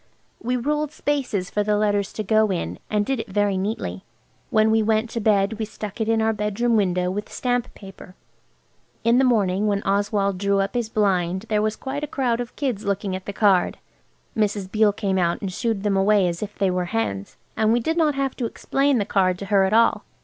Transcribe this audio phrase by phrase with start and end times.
[0.41, 4.03] We ruled spaces for the letters to go in, and did it very neatly.
[4.49, 8.15] When we went to bed we stuck it in our bedroom window with stamp paper.
[9.03, 12.55] In the morning when Oswald drew up his blind there was quite a crowd of
[12.55, 13.77] kids looking at the card.
[14.35, 14.71] Mrs.
[14.71, 17.37] Beale came out and shoo ed them away as if they were hens.
[17.55, 20.03] And we did not have to explain the card to her at all.